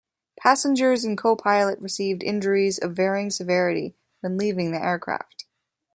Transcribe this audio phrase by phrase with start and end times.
[0.35, 5.45] Passengers and copilot received injuries of varying severity when leaving the aircraft.